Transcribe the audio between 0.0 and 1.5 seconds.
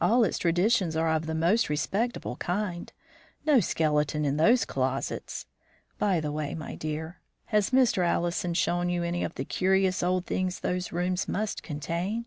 All its traditions are of the